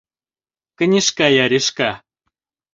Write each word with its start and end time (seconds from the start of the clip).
«Книжка 0.77 1.27
Яришка» 1.45 1.89